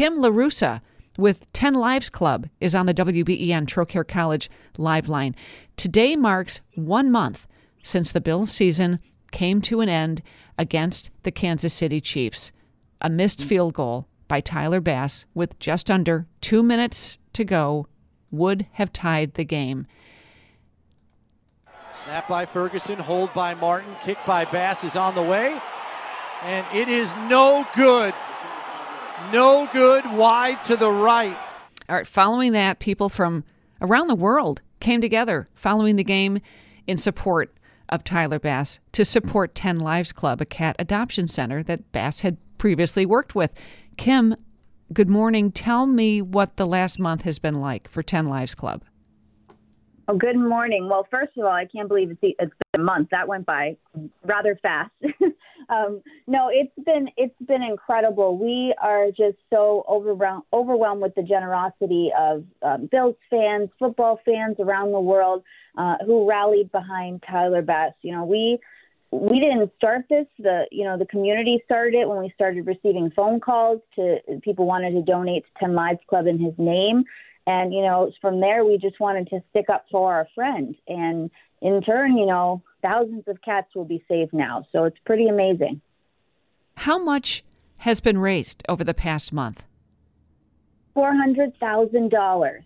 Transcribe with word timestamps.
Kim 0.00 0.22
LaRussa 0.22 0.80
with 1.18 1.52
10 1.52 1.74
Lives 1.74 2.08
Club 2.08 2.48
is 2.58 2.74
on 2.74 2.86
the 2.86 2.94
WBEN 2.94 3.66
Trocaire 3.66 4.08
College 4.08 4.48
live 4.78 5.10
line. 5.10 5.36
Today 5.76 6.16
marks 6.16 6.62
one 6.74 7.10
month 7.10 7.46
since 7.82 8.10
the 8.10 8.20
Bills 8.22 8.50
season 8.50 8.98
came 9.30 9.60
to 9.60 9.82
an 9.82 9.90
end 9.90 10.22
against 10.56 11.10
the 11.22 11.30
Kansas 11.30 11.74
City 11.74 12.00
Chiefs. 12.00 12.50
A 13.02 13.10
missed 13.10 13.44
field 13.44 13.74
goal 13.74 14.08
by 14.26 14.40
Tyler 14.40 14.80
Bass 14.80 15.26
with 15.34 15.58
just 15.58 15.90
under 15.90 16.26
two 16.40 16.62
minutes 16.62 17.18
to 17.34 17.44
go 17.44 17.86
would 18.30 18.64
have 18.72 18.94
tied 18.94 19.34
the 19.34 19.44
game. 19.44 19.86
Snap 21.92 22.26
by 22.26 22.46
Ferguson, 22.46 23.00
hold 23.00 23.34
by 23.34 23.54
Martin, 23.54 23.94
kick 24.02 24.16
by 24.26 24.46
Bass 24.46 24.82
is 24.82 24.96
on 24.96 25.14
the 25.14 25.22
way, 25.22 25.60
and 26.42 26.64
it 26.74 26.88
is 26.88 27.14
no 27.28 27.68
good. 27.76 28.14
No 29.32 29.68
good, 29.72 30.04
wide 30.12 30.62
to 30.64 30.76
the 30.76 30.90
right. 30.90 31.36
All 31.88 31.96
right, 31.96 32.06
following 32.06 32.52
that, 32.52 32.80
people 32.80 33.08
from 33.08 33.44
around 33.80 34.08
the 34.08 34.14
world 34.14 34.60
came 34.80 35.00
together 35.00 35.48
following 35.54 35.96
the 35.96 36.04
game 36.04 36.40
in 36.86 36.96
support 36.96 37.54
of 37.88 38.02
Tyler 38.02 38.38
Bass 38.38 38.80
to 38.92 39.04
support 39.04 39.54
10 39.54 39.76
Lives 39.76 40.12
Club, 40.12 40.40
a 40.40 40.44
cat 40.44 40.74
adoption 40.78 41.28
center 41.28 41.62
that 41.62 41.92
Bass 41.92 42.22
had 42.22 42.38
previously 42.58 43.06
worked 43.06 43.34
with. 43.34 43.52
Kim, 43.96 44.34
good 44.92 45.08
morning. 45.08 45.52
Tell 45.52 45.86
me 45.86 46.22
what 46.22 46.56
the 46.56 46.66
last 46.66 46.98
month 46.98 47.22
has 47.22 47.38
been 47.38 47.60
like 47.60 47.88
for 47.88 48.02
10 48.02 48.26
Lives 48.26 48.54
Club. 48.54 48.84
Oh, 50.08 50.16
good 50.16 50.36
morning. 50.36 50.88
Well, 50.88 51.06
first 51.08 51.36
of 51.36 51.44
all, 51.44 51.52
I 51.52 51.66
can't 51.66 51.86
believe 51.86 52.10
it's, 52.10 52.18
it's 52.22 52.52
been 52.72 52.80
a 52.80 52.84
month. 52.84 53.10
That 53.10 53.28
went 53.28 53.46
by 53.46 53.76
rather 54.24 54.58
fast. 54.60 54.90
um, 55.70 56.02
no, 56.26 56.50
it's 56.52 56.72
been 56.84 57.08
it's 57.16 57.34
been 57.46 57.62
incredible. 57.62 58.36
We 58.36 58.74
are 58.82 59.08
just 59.08 59.38
so 59.50 59.84
overwhelmed 59.88 60.44
overwhelmed 60.52 61.02
with 61.02 61.14
the 61.14 61.22
generosity 61.22 62.10
of 62.18 62.44
um, 62.62 62.88
Bills 62.90 63.16
fans, 63.30 63.70
football 63.78 64.20
fans 64.24 64.56
around 64.58 64.92
the 64.92 65.00
world 65.00 65.44
uh, 65.78 65.96
who 66.04 66.28
rallied 66.28 66.72
behind 66.72 67.22
Tyler 67.28 67.62
Bass. 67.62 67.92
You 68.02 68.12
know, 68.12 68.24
we 68.24 68.58
we 69.12 69.38
didn't 69.40 69.70
start 69.76 70.06
this. 70.10 70.26
The 70.38 70.64
you 70.70 70.84
know 70.84 70.98
the 70.98 71.06
community 71.06 71.62
started 71.64 71.94
it 71.94 72.08
when 72.08 72.18
we 72.18 72.32
started 72.34 72.66
receiving 72.66 73.12
phone 73.14 73.40
calls 73.40 73.80
to 73.94 74.18
people 74.42 74.66
wanted 74.66 74.92
to 74.92 75.02
donate 75.02 75.44
to 75.44 75.50
Ten 75.60 75.74
Lives 75.74 76.00
Club 76.08 76.26
in 76.26 76.38
his 76.38 76.54
name. 76.58 77.04
And, 77.46 77.72
you 77.72 77.82
know, 77.82 78.12
from 78.20 78.40
there, 78.40 78.64
we 78.64 78.78
just 78.78 79.00
wanted 79.00 79.28
to 79.30 79.42
stick 79.50 79.66
up 79.70 79.86
for 79.90 80.12
our 80.12 80.28
friend. 80.34 80.76
And 80.86 81.30
in 81.62 81.82
turn, 81.82 82.16
you 82.16 82.26
know, 82.26 82.62
thousands 82.82 83.24
of 83.26 83.40
cats 83.42 83.74
will 83.74 83.84
be 83.84 84.04
saved 84.08 84.32
now. 84.32 84.66
So 84.72 84.84
it's 84.84 84.98
pretty 85.04 85.28
amazing. 85.28 85.80
How 86.76 86.98
much 87.02 87.44
has 87.78 88.00
been 88.00 88.18
raised 88.18 88.62
over 88.68 88.84
the 88.84 88.94
past 88.94 89.32
month? 89.32 89.66
$400,000 90.96 92.62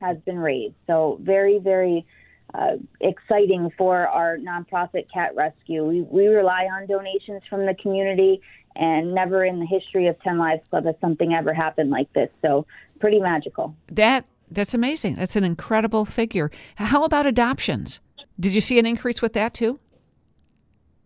has 0.00 0.18
been 0.18 0.38
raised. 0.38 0.74
So 0.86 1.18
very, 1.22 1.58
very 1.58 2.06
uh, 2.54 2.76
exciting 3.00 3.70
for 3.78 4.08
our 4.08 4.36
nonprofit 4.36 5.06
cat 5.12 5.34
rescue. 5.34 5.84
We, 5.84 6.02
we 6.02 6.26
rely 6.26 6.68
on 6.72 6.86
donations 6.86 7.42
from 7.48 7.66
the 7.66 7.74
community, 7.74 8.40
and 8.76 9.14
never 9.14 9.44
in 9.44 9.58
the 9.58 9.66
history 9.66 10.06
of 10.06 10.20
10 10.22 10.38
Lives 10.38 10.66
Club 10.68 10.84
has 10.84 10.94
something 11.00 11.32
ever 11.32 11.54
happened 11.54 11.90
like 11.90 12.12
this. 12.12 12.28
So 12.42 12.66
pretty 13.00 13.20
magical. 13.20 13.74
That 13.88 14.26
that's 14.50 14.74
amazing. 14.74 15.16
That's 15.16 15.34
an 15.34 15.44
incredible 15.44 16.04
figure. 16.04 16.50
How 16.74 17.04
about 17.04 17.26
adoptions? 17.26 18.00
Did 18.38 18.54
you 18.54 18.60
see 18.60 18.78
an 18.78 18.86
increase 18.86 19.22
with 19.22 19.32
that 19.34 19.54
too? 19.54 19.78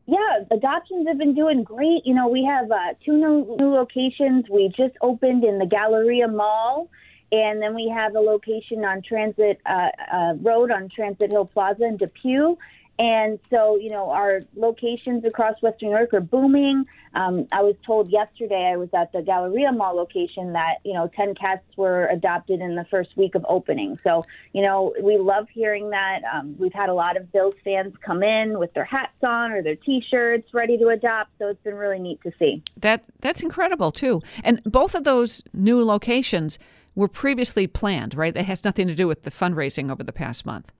Yeah, 0.06 0.44
adoptions 0.52 1.08
have 1.08 1.18
been 1.18 1.34
doing 1.34 1.64
great. 1.64 2.02
You 2.04 2.14
know, 2.14 2.28
we 2.28 2.44
have 2.44 2.70
uh, 2.70 2.94
two 3.04 3.12
new, 3.12 3.56
new 3.58 3.74
locations. 3.74 4.44
We 4.48 4.68
just 4.76 4.94
opened 5.00 5.42
in 5.44 5.58
the 5.58 5.66
Galleria 5.66 6.28
Mall 6.28 6.88
and 7.32 7.60
then 7.60 7.74
we 7.74 7.92
have 7.94 8.14
a 8.14 8.20
location 8.20 8.84
on 8.84 9.02
Transit 9.02 9.60
uh, 9.66 9.88
uh, 10.12 10.34
Road 10.40 10.70
on 10.70 10.88
Transit 10.88 11.32
Hill 11.32 11.46
Plaza 11.46 11.84
in 11.84 11.96
Depew. 11.96 12.56
And 12.98 13.38
so, 13.50 13.76
you 13.76 13.90
know, 13.90 14.10
our 14.10 14.40
locations 14.54 15.24
across 15.24 15.60
Western 15.60 15.90
New 15.90 15.96
York 15.96 16.14
are 16.14 16.20
booming. 16.20 16.86
Um, 17.14 17.46
I 17.52 17.62
was 17.62 17.74
told 17.86 18.10
yesterday, 18.10 18.70
I 18.72 18.76
was 18.76 18.88
at 18.94 19.12
the 19.12 19.22
Galleria 19.22 19.72
Mall 19.72 19.94
location 19.94 20.52
that, 20.52 20.76
you 20.84 20.94
know, 20.94 21.10
10 21.14 21.34
cats 21.34 21.64
were 21.76 22.06
adopted 22.06 22.60
in 22.60 22.74
the 22.74 22.84
first 22.90 23.16
week 23.16 23.34
of 23.34 23.44
opening. 23.48 23.98
So, 24.02 24.24
you 24.52 24.62
know, 24.62 24.94
we 25.02 25.18
love 25.18 25.46
hearing 25.50 25.90
that. 25.90 26.20
Um, 26.32 26.56
we've 26.58 26.72
had 26.72 26.88
a 26.88 26.94
lot 26.94 27.16
of 27.16 27.30
Bills 27.32 27.54
fans 27.64 27.94
come 28.04 28.22
in 28.22 28.58
with 28.58 28.72
their 28.74 28.84
hats 28.84 29.22
on 29.22 29.52
or 29.52 29.62
their 29.62 29.76
t 29.76 30.02
shirts 30.10 30.52
ready 30.54 30.78
to 30.78 30.88
adopt. 30.88 31.30
So 31.38 31.48
it's 31.48 31.62
been 31.62 31.74
really 31.74 31.98
neat 31.98 32.22
to 32.22 32.32
see. 32.38 32.62
That 32.78 33.06
That's 33.20 33.42
incredible, 33.42 33.92
too. 33.92 34.22
And 34.42 34.62
both 34.64 34.94
of 34.94 35.04
those 35.04 35.42
new 35.52 35.82
locations, 35.82 36.58
were 36.96 37.08
previously 37.08 37.66
planned, 37.68 38.14
right? 38.14 38.34
That 38.34 38.46
has 38.46 38.64
nothing 38.64 38.88
to 38.88 38.94
do 38.94 39.06
with 39.06 39.22
the 39.22 39.30
fundraising 39.30 39.92
over 39.92 40.02
the 40.02 40.12
past 40.12 40.44
month. 40.46 40.72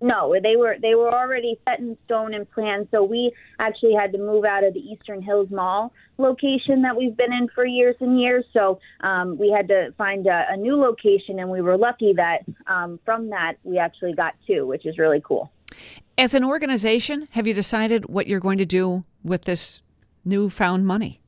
No, 0.00 0.34
they 0.40 0.56
were 0.56 0.76
they 0.80 0.94
were 0.94 1.12
already 1.12 1.58
set 1.68 1.80
in 1.80 1.96
stone 2.04 2.32
and 2.34 2.48
planned. 2.50 2.88
So 2.90 3.02
we 3.02 3.32
actually 3.58 3.94
had 3.94 4.12
to 4.12 4.18
move 4.18 4.44
out 4.44 4.62
of 4.62 4.74
the 4.74 4.80
Eastern 4.80 5.20
Hills 5.22 5.50
Mall 5.50 5.92
location 6.18 6.82
that 6.82 6.96
we've 6.96 7.16
been 7.16 7.32
in 7.32 7.48
for 7.54 7.64
years 7.64 7.96
and 8.00 8.20
years. 8.20 8.44
So 8.52 8.80
um, 9.00 9.38
we 9.38 9.50
had 9.50 9.68
to 9.68 9.92
find 9.98 10.26
a, 10.26 10.46
a, 10.50 10.56
new 10.56 10.76
location, 10.76 11.38
and 11.38 11.48
we 11.50 11.60
were 11.60 11.76
lucky 11.76 12.12
that 12.14 12.44
um, 12.66 12.98
from 13.04 13.30
that 13.30 13.54
we 13.64 13.78
actually 13.78 14.14
got 14.14 14.34
two, 14.46 14.66
which 14.66 14.86
is 14.86 14.98
really 14.98 15.20
cool. 15.24 15.50
As 16.16 16.34
an 16.34 16.44
organization, 16.44 17.28
have 17.32 17.46
you 17.46 17.54
decided 17.54 18.08
what 18.08 18.26
you're 18.26 18.40
going 18.40 18.58
to 18.58 18.66
do 18.66 19.04
with 19.22 19.44
this 19.44 19.82
newfound 20.24 20.86
money? 20.86 21.20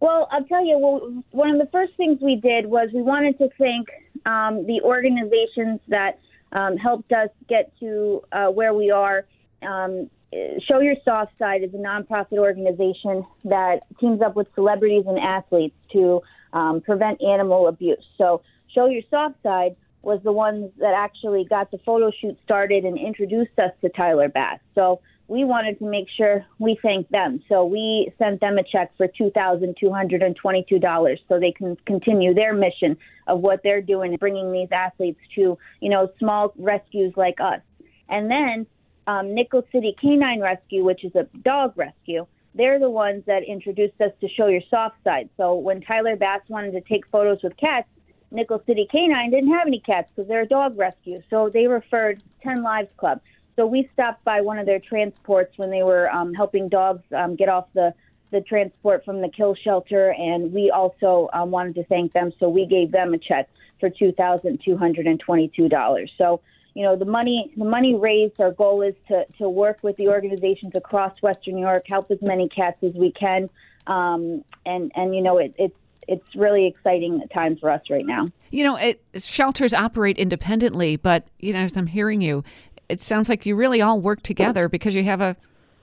Well, 0.00 0.28
I'll 0.30 0.44
tell 0.44 0.64
you, 0.64 0.78
well, 0.78 1.24
one 1.30 1.50
of 1.50 1.58
the 1.58 1.70
first 1.72 1.94
things 1.96 2.20
we 2.20 2.36
did 2.36 2.66
was 2.66 2.90
we 2.92 3.00
wanted 3.00 3.38
to 3.38 3.48
thank 3.58 3.88
um, 4.26 4.66
the 4.66 4.80
organizations 4.82 5.80
that 5.88 6.18
um, 6.52 6.76
helped 6.76 7.12
us 7.12 7.30
get 7.48 7.72
to 7.80 8.22
uh, 8.32 8.46
where 8.46 8.74
we 8.74 8.90
are. 8.90 9.26
Um, 9.62 10.10
Show 10.32 10.80
Your 10.80 10.96
Soft 11.04 11.38
Side 11.38 11.62
is 11.62 11.72
a 11.72 11.78
nonprofit 11.78 12.38
organization 12.38 13.24
that 13.44 13.80
teams 13.98 14.20
up 14.20 14.36
with 14.36 14.48
celebrities 14.54 15.04
and 15.06 15.18
athletes 15.18 15.76
to 15.92 16.22
um, 16.52 16.80
prevent 16.80 17.22
animal 17.22 17.68
abuse. 17.68 18.04
So, 18.18 18.42
Show 18.68 18.86
Your 18.86 19.02
Soft 19.10 19.42
Side 19.42 19.76
was 20.06 20.22
the 20.22 20.32
ones 20.32 20.70
that 20.78 20.94
actually 20.94 21.44
got 21.44 21.70
the 21.70 21.78
photo 21.78 22.10
shoot 22.10 22.38
started 22.44 22.84
and 22.84 22.96
introduced 22.96 23.58
us 23.58 23.72
to 23.82 23.90
Tyler 23.90 24.28
Bass. 24.28 24.60
So, 24.74 25.00
we 25.28 25.44
wanted 25.44 25.78
to 25.80 25.84
make 25.84 26.06
sure 26.16 26.46
we 26.58 26.78
thanked 26.80 27.10
them. 27.10 27.42
So 27.48 27.64
we 27.64 28.12
sent 28.18 28.40
them 28.40 28.58
a 28.58 28.62
check 28.62 28.92
for 28.96 29.08
$2,222 29.08 31.18
so 31.28 31.40
they 31.40 31.50
can 31.52 31.76
continue 31.84 32.32
their 32.32 32.54
mission 32.54 32.96
of 33.26 33.40
what 33.40 33.64
they're 33.64 33.82
doing 33.82 34.14
bringing 34.16 34.52
these 34.52 34.68
athletes 34.70 35.18
to, 35.34 35.58
you 35.80 35.88
know, 35.88 36.12
small 36.18 36.52
rescues 36.56 37.12
like 37.16 37.40
us. 37.40 37.60
And 38.08 38.30
then 38.30 38.66
um, 39.06 39.34
Nickel 39.34 39.66
City 39.72 39.96
Canine 40.00 40.40
Rescue, 40.40 40.84
which 40.84 41.04
is 41.04 41.14
a 41.16 41.24
dog 41.38 41.72
rescue, 41.76 42.26
they're 42.54 42.78
the 42.78 42.90
ones 42.90 43.24
that 43.26 43.42
introduced 43.42 44.00
us 44.00 44.12
to 44.20 44.28
Show 44.28 44.46
Your 44.46 44.62
Soft 44.70 44.96
Side. 45.04 45.28
So 45.36 45.54
when 45.54 45.82
Tyler 45.82 46.16
Bass 46.16 46.40
wanted 46.48 46.72
to 46.72 46.80
take 46.80 47.06
photos 47.08 47.42
with 47.42 47.56
cats, 47.56 47.88
Nickel 48.30 48.62
City 48.66 48.86
Canine 48.90 49.30
didn't 49.30 49.52
have 49.52 49.66
any 49.66 49.80
cats 49.80 50.08
because 50.14 50.28
they're 50.28 50.42
a 50.42 50.46
dog 50.48 50.76
rescue. 50.78 51.22
So 51.30 51.48
they 51.48 51.66
referred 51.66 52.22
10 52.42 52.62
Lives 52.62 52.90
Club. 52.96 53.20
So 53.56 53.66
we 53.66 53.88
stopped 53.94 54.22
by 54.24 54.42
one 54.42 54.58
of 54.58 54.66
their 54.66 54.80
transports 54.80 55.56
when 55.56 55.70
they 55.70 55.82
were 55.82 56.10
um, 56.10 56.34
helping 56.34 56.68
dogs 56.68 57.02
um, 57.14 57.36
get 57.36 57.48
off 57.48 57.66
the 57.74 57.94
the 58.32 58.40
transport 58.40 59.04
from 59.04 59.20
the 59.20 59.28
kill 59.28 59.54
shelter, 59.54 60.12
and 60.12 60.52
we 60.52 60.70
also 60.70 61.28
um, 61.32 61.52
wanted 61.52 61.76
to 61.76 61.84
thank 61.84 62.12
them. 62.12 62.32
So 62.40 62.48
we 62.48 62.66
gave 62.66 62.90
them 62.90 63.14
a 63.14 63.18
check 63.18 63.48
for 63.80 63.88
two 63.88 64.12
thousand 64.12 64.60
two 64.64 64.76
hundred 64.76 65.06
and 65.06 65.18
twenty-two 65.18 65.68
dollars. 65.68 66.10
So 66.18 66.40
you 66.74 66.82
know 66.82 66.96
the 66.96 67.04
money 67.04 67.52
the 67.56 67.64
money 67.64 67.94
raised. 67.94 68.40
Our 68.40 68.50
goal 68.50 68.82
is 68.82 68.94
to 69.08 69.26
to 69.38 69.48
work 69.48 69.78
with 69.82 69.96
the 69.96 70.08
organizations 70.08 70.72
across 70.74 71.14
Western 71.22 71.54
New 71.54 71.62
York, 71.62 71.86
help 71.86 72.10
as 72.10 72.20
many 72.20 72.48
cats 72.48 72.82
as 72.82 72.92
we 72.94 73.12
can, 73.12 73.48
um, 73.86 74.44
and 74.66 74.92
and 74.94 75.14
you 75.14 75.22
know 75.22 75.38
it, 75.38 75.54
it's 75.56 75.76
it's 76.08 76.34
really 76.34 76.66
exciting 76.66 77.22
time 77.32 77.56
for 77.56 77.70
us 77.70 77.82
right 77.90 78.06
now. 78.06 78.28
You 78.50 78.64
know, 78.64 78.76
it, 78.76 79.02
shelters 79.16 79.74
operate 79.74 80.18
independently, 80.18 80.96
but 80.96 81.26
you 81.38 81.52
know, 81.52 81.60
as 81.60 81.76
I'm 81.76 81.86
hearing 81.86 82.20
you, 82.20 82.44
it 82.88 83.00
sounds 83.00 83.28
like 83.28 83.46
you 83.46 83.56
really 83.56 83.82
all 83.82 84.00
work 84.00 84.22
together 84.22 84.68
because 84.68 84.94
you 84.94 85.04
have 85.04 85.20
a, 85.20 85.36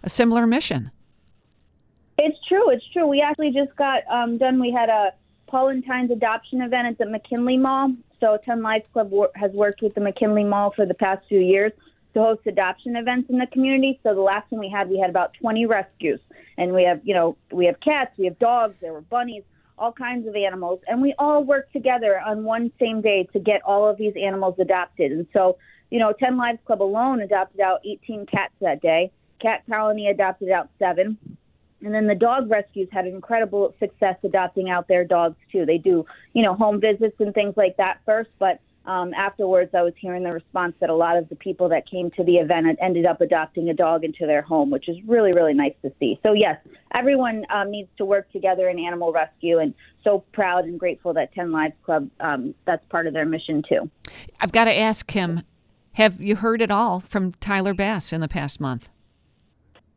a 0.04 0.10
similar 0.10 0.48
mission. 0.48 0.92
It's 2.18 2.38
true. 2.48 2.70
It's 2.70 2.86
true. 2.94 3.08
We 3.08 3.22
actually 3.22 3.52
just 3.52 3.76
got 3.76 4.04
um, 4.10 4.38
done. 4.38 4.60
We 4.62 4.72
had 4.72 4.90
a 4.90 5.14
Paul 5.48 5.70
and 5.70 5.86
Tynes 5.86 6.12
adoption 6.12 6.62
event 6.62 6.88
at 6.88 6.98
the 6.98 7.06
McKinley 7.06 7.58
Mall. 7.58 7.94
So 8.20 8.38
10 8.46 8.62
Lives 8.62 8.86
Club 8.94 9.12
wor- 9.12 9.32
has 9.36 9.52
worked 9.52 9.82
with 9.82 9.96
the 9.96 10.02
McKinley 10.02 10.44
Mall 10.44 10.72
for 10.76 10.86
the 10.86 10.94
past 10.94 11.26
few 11.28 11.40
years 11.40 11.74
to 12.14 12.22
host 12.22 12.42
adoption 12.46 12.96
events 12.96 13.30
in 13.30 13.38
the 13.38 13.48
community. 13.48 14.00
So 14.04 14.14
the 14.14 14.22
last 14.22 14.50
one 14.52 14.62
we 14.62 14.70
had, 14.70 14.90
we 14.90 15.00
had 15.00 15.10
about 15.10 15.34
20 15.42 15.66
rescues, 15.66 16.20
and 16.58 16.74
we 16.74 16.84
have, 16.84 17.02
you 17.04 17.14
know, 17.14 17.36
we 17.52 17.66
have 17.66 17.80
cats, 17.80 18.12
we 18.18 18.26
have 18.26 18.40
dogs, 18.40 18.76
there 18.82 18.94
were 18.94 19.02
bunnies, 19.02 19.44
all 19.78 19.92
kinds 19.92 20.28
of 20.28 20.36
animals, 20.36 20.80
and 20.88 21.02
we 21.02 21.14
all 21.18 21.44
work 21.44 21.72
together 21.72 22.20
on 22.20 22.44
one 22.44 22.72
same 22.80 23.02
day 23.02 23.28
to 23.34 23.40
get 23.40 23.62
all 23.64 23.88
of 23.88 23.98
these 23.98 24.14
animals 24.16 24.56
adopted. 24.60 25.12
And 25.12 25.28
so 25.34 25.58
you 25.94 26.00
know, 26.00 26.12
10 26.12 26.38
Lives 26.38 26.58
Club 26.66 26.82
alone 26.82 27.22
adopted 27.22 27.62
out 27.62 27.82
18 27.86 28.26
cats 28.26 28.56
that 28.62 28.82
day. 28.82 29.12
Cat 29.40 29.62
Colony 29.70 30.08
adopted 30.08 30.50
out 30.50 30.70
seven. 30.80 31.20
And 31.86 31.94
then 31.94 32.08
the 32.08 32.16
dog 32.16 32.50
rescues 32.50 32.88
had 32.92 33.06
incredible 33.06 33.76
success 33.80 34.16
adopting 34.24 34.72
out 34.72 34.88
their 34.88 35.06
dogs 35.06 35.36
too. 35.52 35.68
They 35.68 35.78
do, 35.78 36.04
you 36.34 36.42
know, 36.42 36.56
home 36.56 36.82
visits 36.82 37.18
and 37.20 37.32
things 37.32 37.54
like 37.56 37.78
that 37.78 38.00
first, 38.08 38.32
but 38.40 38.60
um, 38.86 39.14
afterwards, 39.14 39.72
I 39.74 39.82
was 39.82 39.94
hearing 39.98 40.24
the 40.24 40.32
response 40.32 40.76
that 40.82 40.90
a 40.90 40.96
lot 40.96 41.18
of 41.18 41.30
the 41.30 41.36
people 41.36 41.70
that 41.70 41.90
came 41.90 42.12
to 42.12 42.24
the 42.24 42.36
event 42.36 42.66
had 42.66 42.78
ended 42.82 43.06
up 43.06 43.22
adopting 43.22 43.70
a 43.70 43.74
dog 43.74 44.04
into 44.04 44.26
their 44.26 44.42
home, 44.42 44.70
which 44.70 44.90
is 44.90 44.98
really, 45.08 45.32
really 45.32 45.54
nice 45.54 45.74
to 45.84 45.92
see. 46.00 46.20
So, 46.24 46.34
yes, 46.34 46.58
everyone 46.94 47.46
um, 47.50 47.72
needs 47.72 47.90
to 47.98 48.06
work 48.06 48.30
together 48.32 48.68
in 48.68 48.80
animal 48.80 49.14
rescue, 49.14 49.60
and 49.60 49.74
so 50.04 50.26
proud 50.34 50.66
and 50.66 50.78
grateful 50.78 51.14
that 51.14 51.34
10 51.34 51.52
Lives 51.52 51.76
Club, 51.86 52.10
um, 52.20 52.54
that's 52.66 52.86
part 52.88 53.08
of 53.08 53.14
their 53.14 53.26
mission, 53.26 53.64
too. 53.68 53.90
I've 54.42 54.52
got 54.52 54.66
to 54.66 54.78
ask 54.78 55.10
him 55.12 55.44
have 55.94 56.20
you 56.20 56.36
heard 56.36 56.62
at 56.62 56.72
all 56.72 57.00
from 57.00 57.34
Tyler 57.34 57.76
Bass 57.76 58.12
in 58.12 58.20
the 58.20 58.28
past 58.28 58.60
month? 58.60 58.90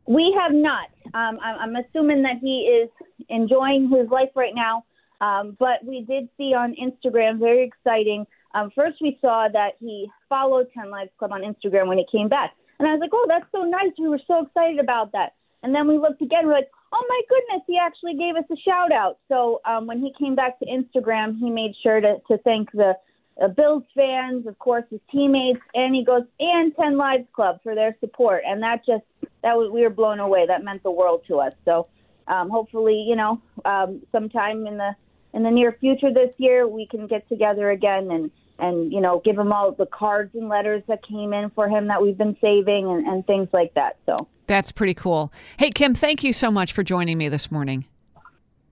We 0.05 0.37
have 0.39 0.53
not. 0.53 0.89
Um, 1.13 1.39
I'm 1.41 1.75
assuming 1.75 2.21
that 2.21 2.37
he 2.39 2.59
is 2.59 2.89
enjoying 3.29 3.89
his 3.89 4.07
life 4.09 4.29
right 4.35 4.53
now. 4.55 4.85
Um, 5.19 5.57
but 5.59 5.83
we 5.83 6.01
did 6.01 6.29
see 6.37 6.53
on 6.53 6.75
Instagram, 6.75 7.39
very 7.39 7.63
exciting. 7.63 8.27
Um, 8.53 8.71
first, 8.75 8.97
we 9.01 9.17
saw 9.21 9.47
that 9.51 9.71
he 9.79 10.09
followed 10.29 10.67
10 10.73 10.89
Lives 10.89 11.11
Club 11.17 11.31
on 11.31 11.41
Instagram 11.41 11.87
when 11.87 11.97
he 11.97 12.05
came 12.11 12.29
back. 12.29 12.53
And 12.79 12.87
I 12.87 12.91
was 12.91 12.99
like, 13.01 13.11
oh, 13.13 13.25
that's 13.27 13.45
so 13.51 13.63
nice. 13.63 13.91
We 13.97 14.07
were 14.07 14.21
so 14.27 14.45
excited 14.45 14.79
about 14.79 15.11
that. 15.13 15.33
And 15.63 15.73
then 15.73 15.87
we 15.87 15.97
looked 15.97 16.21
again, 16.21 16.45
we're 16.45 16.53
like, 16.53 16.69
oh 16.93 17.05
my 17.09 17.21
goodness, 17.27 17.63
he 17.67 17.77
actually 17.77 18.15
gave 18.15 18.35
us 18.35 18.45
a 18.51 18.55
shout 18.57 18.91
out. 18.91 19.17
So 19.27 19.61
um, 19.65 19.87
when 19.87 19.99
he 19.99 20.13
came 20.17 20.35
back 20.35 20.59
to 20.59 20.65
Instagram, 20.65 21.37
he 21.39 21.49
made 21.49 21.73
sure 21.81 21.99
to, 21.99 22.17
to 22.27 22.37
thank 22.39 22.71
the 22.71 22.93
uh, 23.41 23.47
Bills 23.49 23.83
fans, 23.95 24.47
of 24.47 24.57
course, 24.59 24.85
his 24.89 24.99
teammates, 25.11 25.59
and 25.73 25.95
he 25.95 26.03
goes, 26.03 26.23
and 26.39 26.75
10 26.75 26.97
Lives 26.97 27.27
Club 27.33 27.59
for 27.63 27.75
their 27.75 27.95
support. 27.99 28.43
And 28.47 28.61
that 28.63 28.85
just, 28.85 29.03
that 29.43 29.55
was, 29.55 29.71
we 29.71 29.81
were 29.81 29.89
blown 29.89 30.19
away. 30.19 30.45
That 30.47 30.63
meant 30.63 30.83
the 30.83 30.91
world 30.91 31.23
to 31.27 31.37
us. 31.39 31.53
So 31.65 31.87
um, 32.27 32.49
hopefully, 32.49 33.05
you 33.07 33.15
know, 33.15 33.41
um, 33.65 34.01
sometime 34.11 34.65
in 34.67 34.77
the, 34.77 34.95
in 35.33 35.43
the 35.43 35.51
near 35.51 35.71
future 35.79 36.13
this 36.13 36.31
year, 36.37 36.67
we 36.67 36.87
can 36.87 37.07
get 37.07 37.27
together 37.29 37.69
again 37.69 38.09
and, 38.11 38.31
and, 38.59 38.91
you 38.91 39.01
know, 39.01 39.21
give 39.23 39.37
him 39.37 39.51
all 39.51 39.71
the 39.71 39.85
cards 39.85 40.33
and 40.33 40.49
letters 40.49 40.83
that 40.87 41.05
came 41.07 41.33
in 41.33 41.49
for 41.51 41.67
him 41.67 41.87
that 41.87 42.01
we've 42.01 42.17
been 42.17 42.37
saving 42.41 42.89
and, 42.89 43.07
and 43.07 43.25
things 43.27 43.47
like 43.53 43.73
that. 43.75 43.97
So 44.05 44.15
that's 44.47 44.71
pretty 44.71 44.93
cool. 44.93 45.31
Hey, 45.57 45.69
Kim, 45.69 45.93
thank 45.93 46.23
you 46.23 46.33
so 46.33 46.49
much 46.49 46.73
for 46.73 46.83
joining 46.83 47.17
me 47.17 47.29
this 47.29 47.51
morning. 47.51 47.85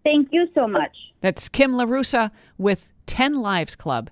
Thank 0.04 0.30
you 0.32 0.48
so 0.54 0.68
much. 0.68 0.96
That's 1.22 1.50
Kim 1.50 1.74
LaRussa 1.74 2.32
with 2.58 2.94
10 3.08 3.42
Lives 3.42 3.76
Club. 3.76 4.10